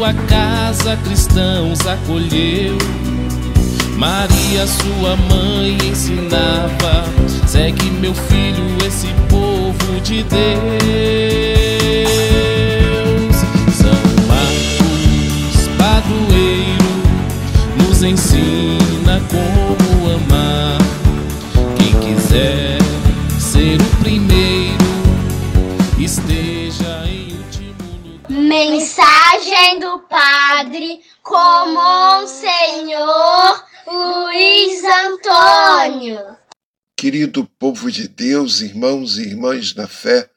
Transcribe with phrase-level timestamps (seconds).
[0.00, 2.78] sua casa cristãos acolheu.
[3.98, 7.04] Maria, sua mãe, ensinava:
[7.46, 11.29] segue meu filho, esse povo de Deus.
[28.60, 36.36] Mensagem do Padre com Senhor Luiz Antônio.
[36.94, 40.28] Querido povo de Deus, irmãos e irmãs na fé,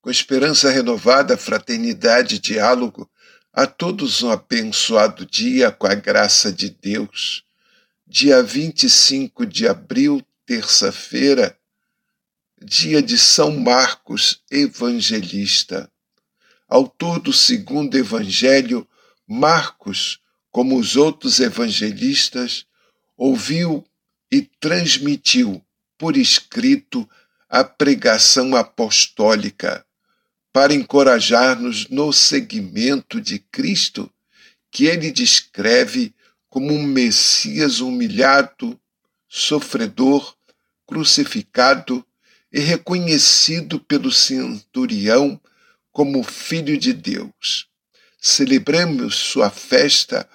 [0.00, 3.10] com esperança renovada, fraternidade e diálogo,
[3.52, 7.42] a todos um abençoado dia com a graça de Deus.
[8.06, 11.58] Dia 25 de abril, terça-feira,
[12.62, 15.90] dia de São Marcos Evangelista.
[16.72, 18.88] Autor do segundo evangelho,
[19.28, 20.20] Marcos,
[20.50, 22.64] como os outros evangelistas,
[23.14, 23.84] ouviu
[24.30, 25.62] e transmitiu
[25.98, 27.06] por escrito
[27.46, 29.84] a pregação apostólica
[30.50, 34.10] para encorajar-nos no seguimento de Cristo,
[34.70, 36.14] que ele descreve
[36.48, 38.80] como um Messias humilhado,
[39.28, 40.34] sofredor,
[40.86, 42.02] crucificado
[42.50, 45.38] e reconhecido pelo centurião
[45.92, 47.68] como Filho de Deus.
[48.18, 50.28] Celebremos sua festa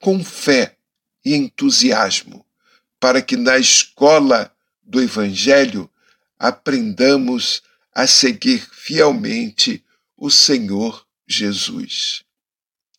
[0.00, 0.76] com fé
[1.24, 2.46] e entusiasmo,
[2.98, 5.90] para que na escola do Evangelho
[6.38, 9.84] aprendamos a seguir fielmente
[10.16, 12.22] o Senhor Jesus.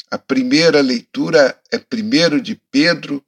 [0.10, 3.26] A primeira leitura é 1 de Pedro,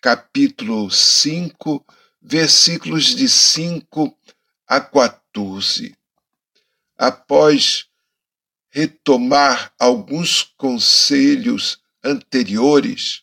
[0.00, 1.84] capítulo 5,
[2.20, 4.16] versículos de 5
[4.66, 5.96] a 14.
[6.96, 7.86] Após
[8.72, 13.22] retomar alguns conselhos anteriores,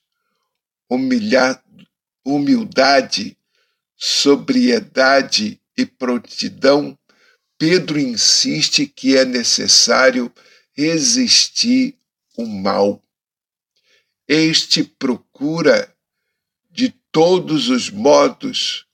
[2.24, 3.36] humildade,
[3.98, 6.98] sobriedade e prontidão,
[7.58, 10.32] Pedro insiste que é necessário
[10.72, 11.98] resistir
[12.38, 13.04] o mal.
[14.28, 15.94] Este procura,
[16.70, 18.86] de todos os modos,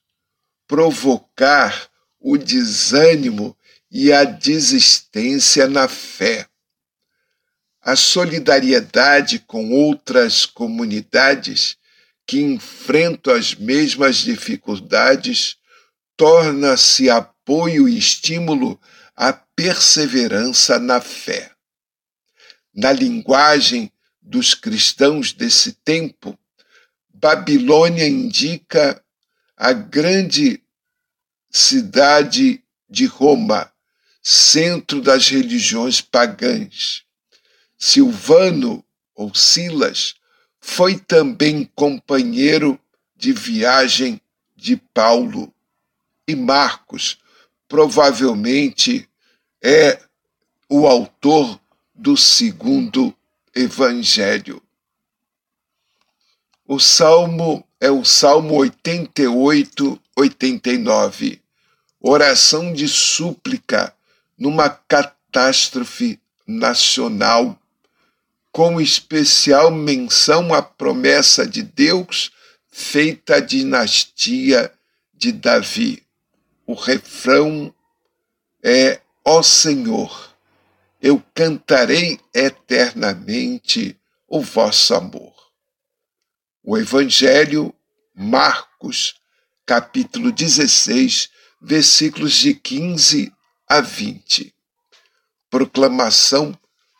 [0.66, 3.56] provocar o desânimo
[3.98, 6.46] e a desistência na fé.
[7.80, 11.78] A solidariedade com outras comunidades
[12.26, 15.56] que enfrentam as mesmas dificuldades
[16.14, 18.78] torna-se apoio e estímulo
[19.16, 21.52] à perseverança na fé.
[22.74, 23.90] Na linguagem
[24.20, 26.38] dos cristãos desse tempo,
[27.14, 29.02] Babilônia indica
[29.56, 30.62] a grande
[31.50, 33.72] cidade de Roma,
[34.28, 37.04] centro das religiões pagãs.
[37.78, 40.16] Silvano, ou Silas,
[40.60, 42.76] foi também companheiro
[43.14, 44.20] de viagem
[44.56, 45.54] de Paulo.
[46.26, 47.18] E Marcos
[47.68, 49.08] provavelmente
[49.62, 50.02] é
[50.68, 51.60] o autor
[51.94, 53.14] do segundo
[53.54, 54.60] evangelho.
[56.66, 61.40] O salmo é o Salmo 88, 89.
[62.00, 63.94] Oração de súplica
[64.38, 67.58] numa catástrofe nacional,
[68.52, 72.30] com especial menção à promessa de Deus
[72.70, 74.72] feita à dinastia
[75.14, 76.06] de Davi
[76.66, 77.72] o refrão
[78.62, 80.36] é: Ó Senhor,
[81.00, 83.96] eu cantarei eternamente
[84.26, 85.34] o vosso amor.
[86.62, 87.72] O Evangelho,
[88.12, 89.14] Marcos,
[89.64, 91.30] capítulo 16,
[91.60, 93.32] versículos de 15
[93.68, 94.54] a 20.
[95.50, 96.56] Proclamação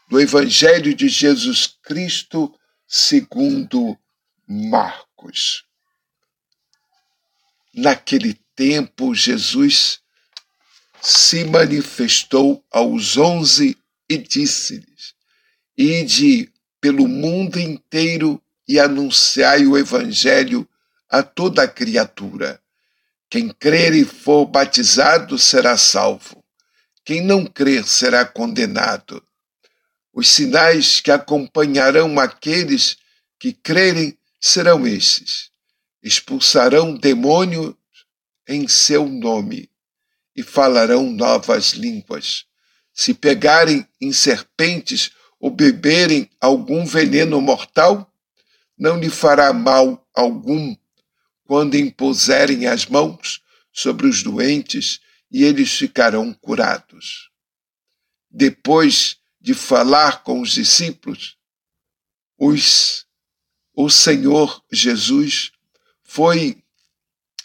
[0.09, 2.53] do Evangelho de Jesus Cristo
[2.87, 3.97] segundo
[4.47, 5.65] Marcos.
[7.75, 10.01] Naquele tempo, Jesus
[11.01, 13.77] se manifestou aos onze
[14.09, 15.15] e disse-lhes:
[15.77, 20.69] Ide pelo mundo inteiro e anunciai o Evangelho
[21.09, 22.61] a toda criatura.
[23.29, 26.46] Quem crer e for batizado será salvo.
[27.07, 29.23] Quem não crer será condenado.
[30.13, 32.97] Os sinais que acompanharão aqueles
[33.39, 35.53] que crerem serão estes:
[36.03, 37.77] expulsarão demônios
[38.49, 39.71] em seu nome
[40.35, 42.45] e falarão novas línguas.
[42.93, 48.13] Se pegarem em serpentes ou beberem algum veneno mortal,
[48.77, 50.75] não lhe fará mal algum
[51.45, 53.43] quando impuserem as mãos
[53.73, 54.99] sobre os doentes
[55.31, 57.31] e eles ficarão curados.
[58.31, 61.39] Depois de falar com os discípulos,
[62.39, 63.07] os,
[63.73, 65.53] o Senhor Jesus
[66.03, 66.63] foi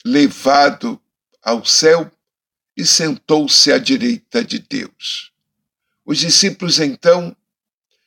[0.04, 1.01] levado
[1.42, 2.12] ao céu
[2.75, 5.31] e sentou-se à direita de Deus.
[6.06, 7.36] Os discípulos então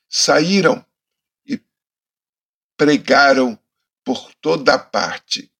[0.09, 0.85] saíram
[1.47, 1.61] e
[2.77, 3.59] pregaram
[4.05, 5.51] por toda parte.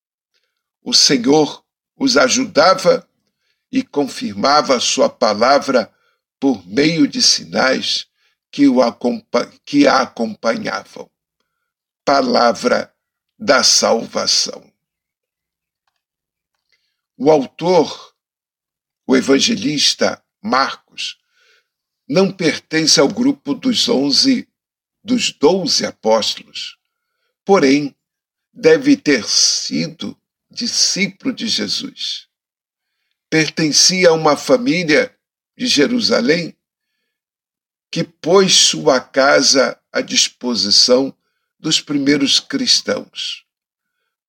[0.83, 1.65] O Senhor
[1.97, 3.09] os ajudava
[3.75, 5.93] e confirmava sua palavra
[6.39, 8.07] por meio de sinais
[8.49, 8.79] que, o
[9.65, 11.11] que a acompanhavam.
[12.05, 12.95] Palavra
[13.37, 14.73] da salvação.
[17.17, 18.15] O autor,
[19.09, 21.19] o evangelista Marcos,
[22.09, 24.49] não pertence ao grupo dos onze,
[25.03, 26.79] dos doze apóstolos,
[27.45, 27.93] porém
[28.53, 30.17] deve ter sido
[30.49, 32.33] discípulo de Jesus.
[33.31, 35.15] Pertencia a uma família
[35.57, 36.57] de Jerusalém
[37.91, 41.17] que pôs sua casa à disposição
[41.61, 43.45] dos primeiros cristãos.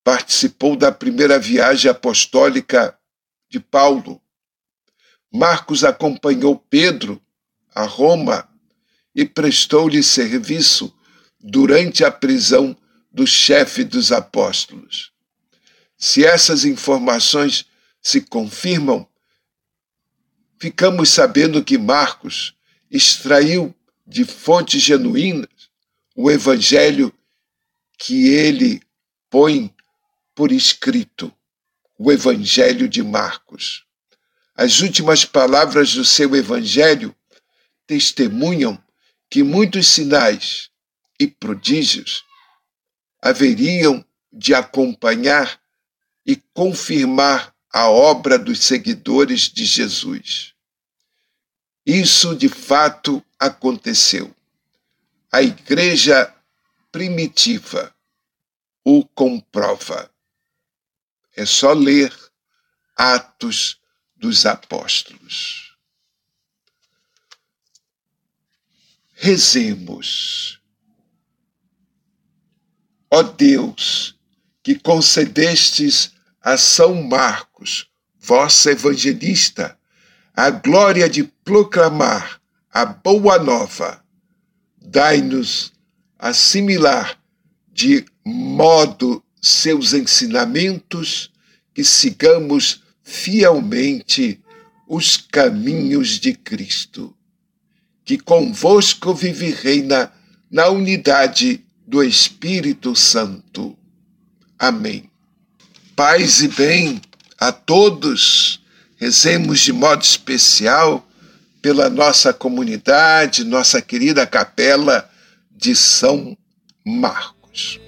[0.04, 2.98] Participou da primeira viagem apostólica
[3.50, 4.22] de Paulo.
[5.34, 7.22] Marcos acompanhou Pedro
[7.74, 8.48] a Roma
[9.16, 10.96] e prestou-lhe serviço
[11.40, 12.78] durante a prisão
[13.12, 15.12] do chefe dos apóstolos.
[15.98, 17.66] Se essas informações
[18.06, 19.08] se confirmam,
[20.60, 22.56] ficamos sabendo que Marcos
[22.92, 23.76] extraiu
[24.06, 25.50] de fontes genuínas
[26.16, 27.12] o evangelho
[27.98, 28.80] que ele
[29.28, 29.74] põe
[30.36, 31.34] por escrito,
[31.98, 33.84] o evangelho de Marcos.
[34.54, 37.14] As últimas palavras do seu evangelho
[37.88, 38.78] testemunham
[39.32, 40.70] que muitos sinais
[41.20, 42.24] e prodígios
[43.20, 45.60] haveriam de acompanhar
[46.24, 50.54] e confirmar a obra dos seguidores de Jesus.
[51.86, 54.34] Isso de fato aconteceu.
[55.30, 56.34] A igreja
[56.90, 57.94] primitiva
[58.82, 60.10] o comprova.
[61.36, 62.16] É só ler
[62.96, 63.78] Atos
[64.16, 65.78] dos Apóstolos.
[69.16, 70.62] Rezemos.
[73.12, 74.18] Ó Deus,
[74.64, 76.15] que concedestes
[76.46, 77.88] a São Marcos,
[78.20, 79.76] vosso evangelista,
[80.32, 82.40] a glória de proclamar
[82.72, 84.06] a boa nova,
[84.80, 85.74] dai-nos
[86.20, 87.20] assimilar
[87.74, 91.32] de modo seus ensinamentos,
[91.74, 94.40] que sigamos fielmente
[94.88, 97.18] os caminhos de Cristo,
[98.04, 100.14] que convosco vive e reina
[100.52, 103.76] na unidade do Espírito Santo.
[104.60, 105.10] Amém.
[105.96, 107.02] Paz e bem
[107.40, 108.60] a todos.
[108.98, 111.08] Rezemos de modo especial
[111.62, 115.10] pela nossa comunidade, nossa querida capela
[115.50, 116.38] de São
[116.86, 117.80] Marcos.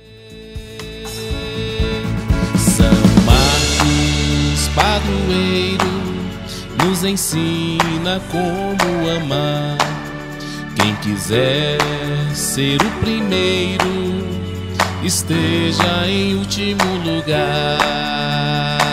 [2.77, 5.85] São Marcos, padroeiro,
[6.85, 9.77] nos ensina como amar.
[10.77, 11.77] Quem quiser
[12.33, 14.46] ser o primeiro,
[15.07, 18.86] esteja em último lugar.